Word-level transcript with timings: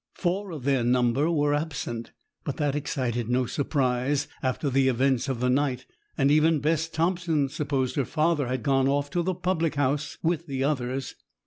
Four 0.15 0.49
of 0.49 0.63
their 0.63 0.83
number 0.83 1.29
were 1.29 1.53
absent, 1.53 2.11
but 2.43 2.57
that 2.57 2.73
excited 2.73 3.29
no 3.29 3.45
surprise 3.45 4.27
after 4.41 4.67
the 4.67 4.87
events 4.87 5.29
of 5.29 5.39
the 5.41 5.47
night; 5.51 5.85
and 6.17 6.31
even 6.31 6.59
Bess 6.59 6.89
Thompson 6.89 7.49
supposed 7.49 7.95
her 7.97 8.05
father 8.05 8.47
had 8.47 8.63
gone 8.63 8.87
off 8.87 9.11
to 9.11 9.21
the 9.21 9.35
public 9.35 9.75
house 9.75 10.17
with 10.23 10.47
the 10.47 10.63
others. 10.63 11.13